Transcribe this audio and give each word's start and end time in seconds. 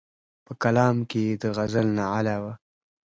پۀ 0.45 0.51
کلام 0.63 0.97
کښې 1.09 1.21
ئې 1.27 1.33
د 1.41 1.43
غزل 1.57 1.87
نه 1.97 2.05
علاوه 2.17 2.53